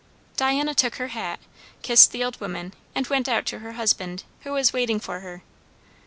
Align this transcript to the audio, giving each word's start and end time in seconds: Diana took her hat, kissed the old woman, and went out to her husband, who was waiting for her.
Diana 0.35 0.73
took 0.73 0.95
her 0.95 1.09
hat, 1.09 1.39
kissed 1.83 2.11
the 2.11 2.23
old 2.23 2.41
woman, 2.41 2.73
and 2.95 3.05
went 3.05 3.29
out 3.29 3.45
to 3.45 3.59
her 3.59 3.73
husband, 3.73 4.23
who 4.41 4.51
was 4.53 4.73
waiting 4.73 4.99
for 4.99 5.19
her. 5.19 5.43